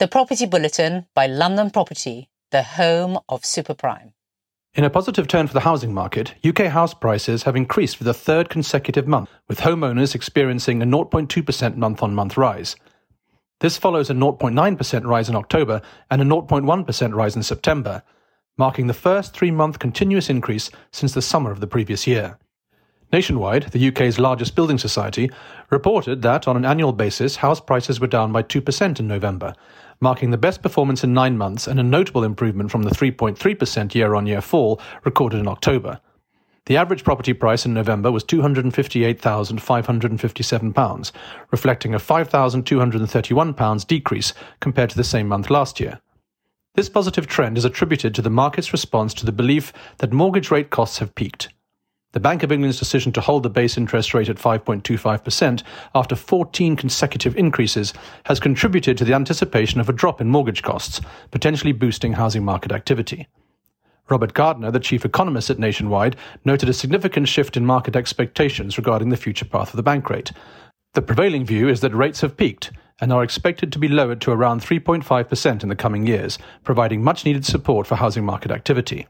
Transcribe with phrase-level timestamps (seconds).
[0.00, 4.14] The Property Bulletin by London Property, the home of superprime.
[4.72, 8.14] In a positive turn for the housing market, UK house prices have increased for the
[8.14, 12.76] third consecutive month, with homeowners experiencing a 0.2% month on month rise.
[13.60, 18.02] This follows a 0.9% rise in October and a 0.1% rise in September,
[18.56, 22.38] marking the first three month continuous increase since the summer of the previous year.
[23.12, 25.28] Nationwide, the UK's largest building society,
[25.68, 29.52] reported that on an annual basis, house prices were down by 2% in November,
[30.00, 34.14] marking the best performance in nine months and a notable improvement from the 3.3% year
[34.14, 35.98] on year fall recorded in October.
[36.66, 41.12] The average property price in November was £258,557,
[41.50, 46.00] reflecting a £5,231 decrease compared to the same month last year.
[46.76, 50.70] This positive trend is attributed to the market's response to the belief that mortgage rate
[50.70, 51.48] costs have peaked.
[52.12, 55.62] The Bank of England's decision to hold the base interest rate at 5.25%
[55.94, 61.00] after 14 consecutive increases has contributed to the anticipation of a drop in mortgage costs,
[61.30, 63.28] potentially boosting housing market activity.
[64.08, 69.10] Robert Gardner, the chief economist at Nationwide, noted a significant shift in market expectations regarding
[69.10, 70.32] the future path of the bank rate.
[70.94, 74.32] The prevailing view is that rates have peaked and are expected to be lowered to
[74.32, 79.06] around 3.5% in the coming years, providing much needed support for housing market activity.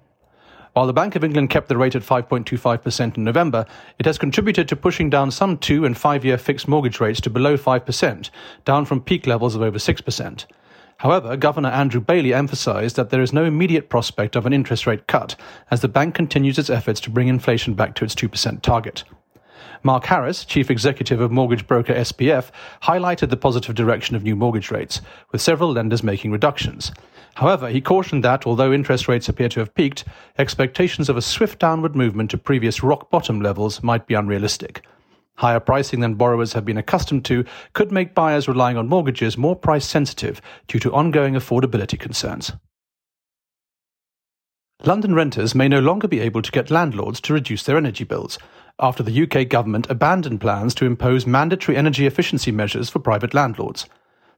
[0.73, 3.67] While the Bank of England kept the rate at 5.25% in November,
[3.99, 7.31] it has contributed to pushing down some two and five year fixed mortgage rates to
[7.31, 8.31] below 5%,
[8.65, 10.47] down from peak levels of over 6%.
[10.99, 15.07] However, Governor Andrew Bailey emphasised that there is no immediate prospect of an interest rate
[15.07, 15.35] cut
[15.71, 19.03] as the bank continues its efforts to bring inflation back to its 2% target.
[19.83, 22.51] Mark Harris, chief executive of mortgage broker SPF,
[22.83, 25.01] highlighted the positive direction of new mortgage rates,
[25.33, 26.93] with several lenders making reductions.
[27.37, 30.05] However, he cautioned that although interest rates appear to have peaked,
[30.37, 34.85] expectations of a swift downward movement to previous rock bottom levels might be unrealistic.
[35.37, 39.57] Higher pricing than borrowers have been accustomed to could make buyers relying on mortgages more
[39.57, 42.53] price sensitive due to ongoing affordability concerns.
[44.85, 48.39] London renters may no longer be able to get landlords to reduce their energy bills
[48.81, 53.87] after the UK government abandoned plans to impose mandatory energy efficiency measures for private landlords.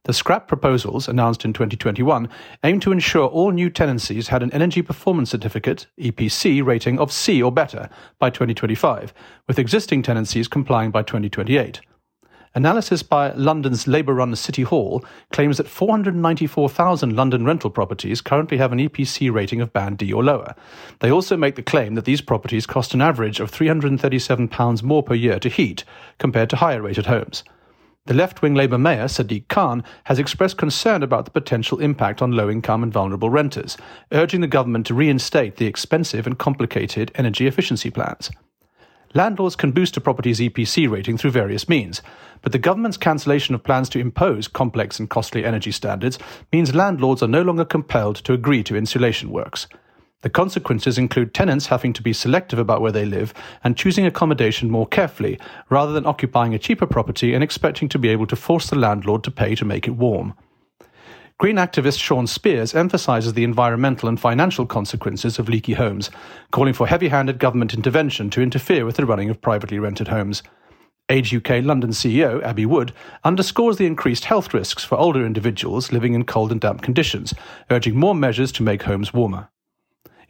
[0.05, 2.29] The scrap proposals, announced in 2021,
[2.65, 7.41] aim to ensure all new tenancies had an Energy Performance Certificate EPC rating of C
[7.41, 7.89] or better
[8.19, 9.15] by 2025,
[9.47, 11.81] with existing tenancies complying by 2028.
[12.55, 18.73] Analysis by London's Labour run City Hall claims that 494,000 London rental properties currently have
[18.73, 20.55] an EPC rating of Band D or lower.
[21.01, 25.15] They also make the claim that these properties cost an average of £337 more per
[25.15, 25.85] year to heat
[26.19, 27.43] compared to higher rated homes.
[28.05, 32.33] The left wing Labour Mayor, Sadiq Khan, has expressed concern about the potential impact on
[32.33, 33.79] low income and vulnerable renters,
[34.11, 38.31] urging the government to reinstate the expensive and complicated energy efficiency plans.
[39.15, 42.01] Landlords can boost a property's EPC rating through various means,
[42.41, 46.19] but the government's cancellation of plans to impose complex and costly energy standards
[46.51, 49.67] means landlords are no longer compelled to agree to insulation works.
[50.23, 54.71] The consequences include tenants having to be selective about where they live and choosing accommodation
[54.71, 58.71] more carefully, rather than occupying a cheaper property and expecting to be able to force
[58.71, 60.33] the landlord to pay to make it warm.
[61.43, 66.09] Green activist Shaun Spears emphasises the environmental and financial consequences of leaky homes,
[66.53, 70.45] calling for heavy handed government intervention to interfere with the running of privately rented homes.
[71.09, 72.93] Age UK London CEO Abby Wood
[73.25, 77.35] underscores the increased health risks for older individuals living in cold and damp conditions,
[77.73, 79.49] urging more measures to make homes warmer.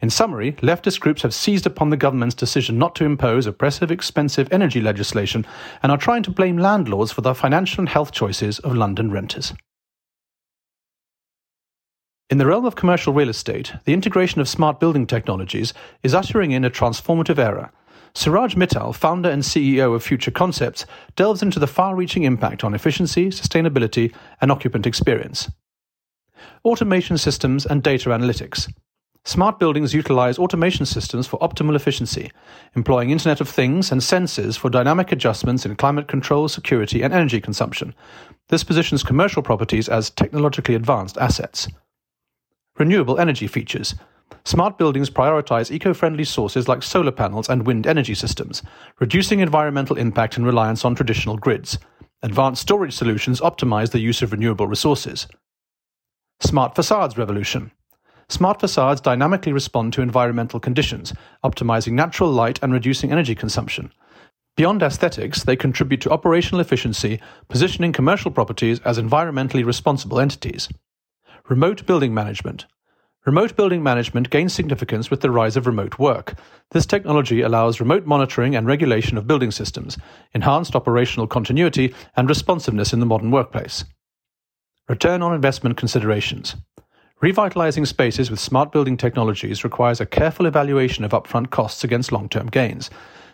[0.01, 4.51] In summary, leftist groups have seized upon the government's decision not to impose oppressive, expensive
[4.51, 5.45] energy legislation
[5.83, 9.53] and are trying to blame landlords for the financial and health choices of London renters.
[12.33, 15.71] In the realm of commercial real estate, the integration of smart building technologies
[16.01, 17.71] is ushering in a transformative era.
[18.15, 22.73] Suraj Mittal, founder and CEO of Future Concepts, delves into the far reaching impact on
[22.73, 24.11] efficiency, sustainability,
[24.41, 25.51] and occupant experience.
[26.65, 28.67] Automation systems and data analytics.
[29.25, 32.31] Smart buildings utilize automation systems for optimal efficiency,
[32.75, 37.39] employing Internet of Things and sensors for dynamic adjustments in climate control, security, and energy
[37.39, 37.93] consumption.
[38.49, 41.67] This positions commercial properties as technologically advanced assets.
[42.79, 43.93] Renewable energy features.
[44.45, 48.63] Smart buildings prioritize eco friendly sources like solar panels and wind energy systems,
[48.99, 51.77] reducing environmental impact and reliance on traditional grids.
[52.23, 55.27] Advanced storage solutions optimize the use of renewable resources.
[56.39, 57.71] Smart facades revolution.
[58.27, 63.91] Smart facades dynamically respond to environmental conditions, optimizing natural light and reducing energy consumption.
[64.57, 70.69] Beyond aesthetics, they contribute to operational efficiency, positioning commercial properties as environmentally responsible entities.
[71.49, 72.67] Remote building management.
[73.25, 76.35] Remote building management gains significance with the rise of remote work.
[76.71, 79.97] This technology allows remote monitoring and regulation of building systems,
[80.33, 83.83] enhanced operational continuity, and responsiveness in the modern workplace.
[84.87, 86.55] Return on investment considerations.
[87.19, 92.29] Revitalizing spaces with smart building technologies requires a careful evaluation of upfront costs against long
[92.29, 92.89] term gains.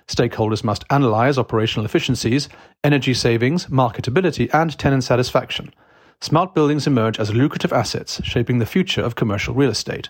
[0.08, 2.50] Stakeholders must analyze operational efficiencies,
[2.84, 5.72] energy savings, marketability, and tenant satisfaction.
[6.21, 10.10] Smart buildings emerge as lucrative assets, shaping the future of commercial real estate.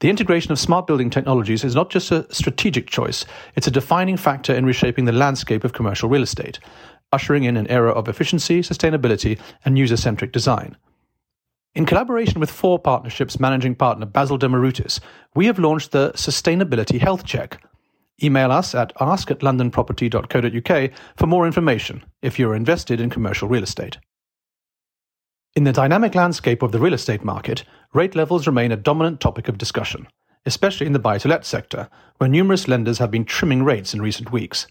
[0.00, 4.16] The integration of smart building technologies is not just a strategic choice, it's a defining
[4.16, 6.58] factor in reshaping the landscape of commercial real estate,
[7.12, 10.76] ushering in an era of efficiency, sustainability, and user centric design.
[11.74, 15.00] In collaboration with FORE Partnerships managing partner Basil Demeroutis,
[15.34, 17.62] we have launched the Sustainability Health Check
[18.22, 23.62] Email us at ask at londonproperty.co.uk for more information if you're invested in commercial real
[23.62, 23.96] estate.
[25.56, 29.48] In the dynamic landscape of the real estate market, rate levels remain a dominant topic
[29.48, 30.06] of discussion,
[30.46, 31.88] especially in the buy to let sector,
[32.18, 34.68] where numerous lenders have been trimming rates in recent weeks.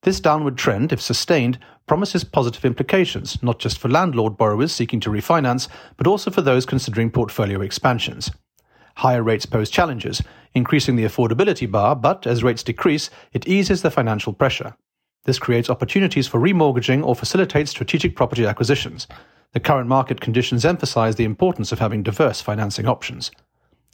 [0.00, 5.10] This downward trend, if sustained, promises positive implications, not just for landlord borrowers seeking to
[5.10, 5.68] refinance,
[5.98, 8.30] but also for those considering portfolio expansions.
[8.96, 10.22] Higher rates pose challenges,
[10.54, 14.74] increasing the affordability bar, but as rates decrease, it eases the financial pressure.
[15.24, 19.06] This creates opportunities for remortgaging or facilitates strategic property acquisitions.
[19.54, 23.30] The current market conditions emphasize the importance of having diverse financing options.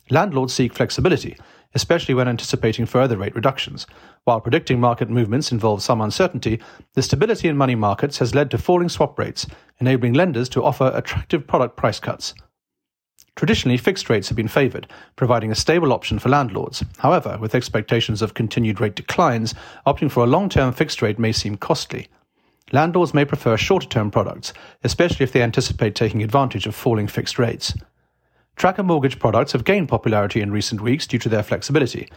[0.09, 1.37] Landlords seek flexibility,
[1.75, 3.87] especially when anticipating further rate reductions.
[4.25, 6.61] While predicting market movements involves some uncertainty,
[6.95, 9.47] the stability in money markets has led to falling swap rates,
[9.81, 12.33] enabling lenders to offer attractive product price cuts.
[13.37, 16.83] Traditionally, fixed rates have been favoured, providing a stable option for landlords.
[16.99, 19.55] However, with expectations of continued rate declines,
[19.87, 22.09] opting for a long term fixed rate may seem costly.
[22.73, 24.53] Landlords may prefer shorter term products,
[24.85, 27.75] especially if they anticipate taking advantage of falling fixed rates.
[28.57, 32.09] Tracker mortgage products have gained popularity in recent weeks due to their flexibility.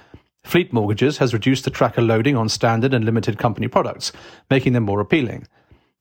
[0.43, 4.11] Fleet Mortgages has reduced the tracker loading on standard and limited company products,
[4.49, 5.47] making them more appealing.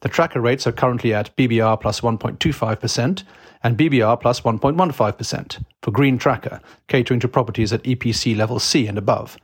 [0.00, 3.22] The tracker rates are currently at BBR plus 1.25%
[3.62, 8.99] and BBR plus 1.15% for Green Tracker, catering to properties at EPC level C and
[8.99, 9.38] above.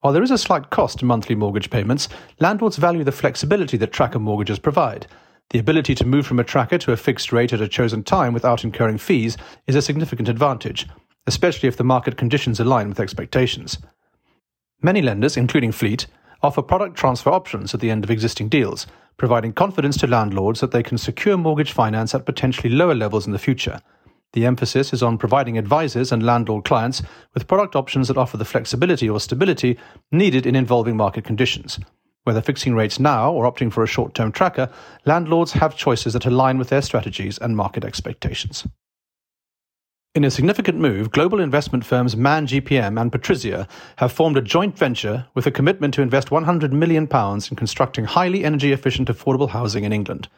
[0.00, 2.08] While there is a slight cost to monthly mortgage payments,
[2.38, 5.08] landlords value the flexibility that tracker mortgages provide.
[5.50, 8.32] The ability to move from a tracker to a fixed rate at a chosen time
[8.32, 9.36] without incurring fees
[9.66, 10.86] is a significant advantage,
[11.26, 13.78] especially if the market conditions align with expectations.
[14.80, 16.06] Many lenders, including Fleet,
[16.42, 18.86] offer product transfer options at the end of existing deals,
[19.16, 23.32] providing confidence to landlords that they can secure mortgage finance at potentially lower levels in
[23.32, 23.80] the future.
[24.34, 27.02] The emphasis is on providing advisors and landlord clients
[27.32, 29.78] with product options that offer the flexibility or stability
[30.12, 31.78] needed in evolving market conditions.
[32.24, 34.70] Whether fixing rates now or opting for a short term tracker,
[35.06, 38.66] landlords have choices that align with their strategies and market expectations.
[40.14, 44.76] In a significant move, global investment firms Man GPM and Patrizia have formed a joint
[44.76, 49.84] venture with a commitment to invest £100 million in constructing highly energy efficient affordable housing
[49.84, 50.28] in England.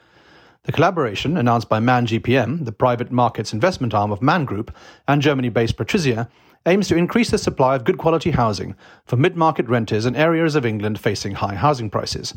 [0.64, 4.76] The collaboration, announced by Man GPM, the private markets investment arm of Man Group,
[5.08, 6.28] and Germany based Patrizia,
[6.66, 8.74] aims to increase the supply of good quality housing
[9.06, 12.34] for mid market renters in areas of England facing high housing prices.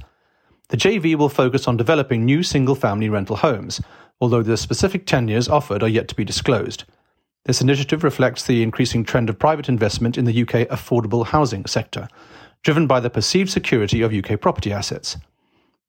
[0.69, 3.81] The JV will focus on developing new single family rental homes,
[4.21, 6.85] although the specific tenures offered are yet to be disclosed.
[7.43, 12.07] This initiative reflects the increasing trend of private investment in the UK affordable housing sector,
[12.63, 15.17] driven by the perceived security of UK property assets.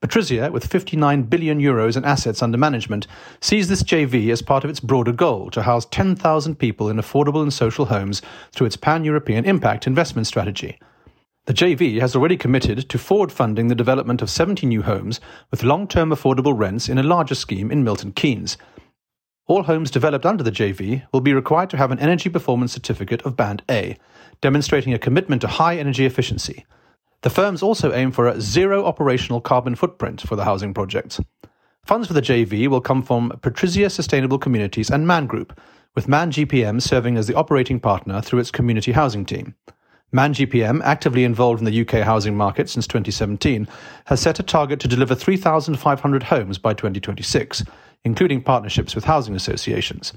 [0.04, 3.06] Patrizia, with 59 billion euros in assets under management,
[3.40, 7.40] sees this JV as part of its broader goal to house 10,000 people in affordable
[7.40, 8.20] and social homes
[8.52, 10.78] through its pan European impact investment strategy.
[11.46, 15.62] The JV has already committed to forward funding the development of 70 new homes with
[15.62, 18.58] long term affordable rents in a larger scheme in Milton Keynes,
[19.46, 23.20] all homes developed under the JV will be required to have an Energy Performance Certificate
[23.22, 23.98] of Band A,
[24.40, 26.64] demonstrating a commitment to high energy efficiency.
[27.24, 31.18] The firms also aim for a zero operational carbon footprint for the housing projects.
[31.86, 35.58] Funds for the JV will come from Patrizia Sustainable Communities and Man Group,
[35.94, 39.54] with Man GPM serving as the operating partner through its community housing team.
[40.12, 43.68] Man GPM, actively involved in the UK housing market since 2017,
[44.04, 47.64] has set a target to deliver 3,500 homes by 2026,
[48.04, 50.12] including partnerships with housing associations.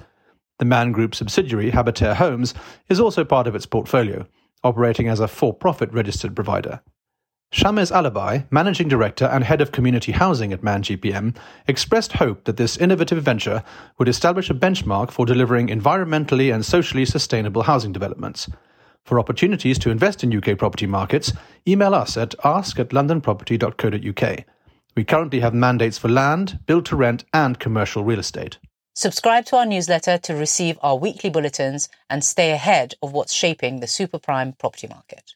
[0.60, 2.54] The Man Group subsidiary, Habitare Homes,
[2.90, 4.28] is also part of its portfolio,
[4.62, 6.82] operating as a for profit registered provider.
[7.54, 11.36] Shamez Alibhai, Managing Director and Head of Community Housing at Man GPM,
[11.66, 13.64] expressed hope that this innovative venture
[13.98, 18.50] would establish a benchmark for delivering environmentally and socially sustainable housing developments.
[19.06, 21.32] For opportunities to invest in UK property markets,
[21.66, 24.46] email us at ask at londonproperty.co.uk.
[24.98, 28.58] We currently have mandates for land, build to rent, and commercial real estate.
[28.94, 33.80] Subscribe to our newsletter to receive our weekly bulletins and stay ahead of what's shaping
[33.80, 35.36] the super prime property market.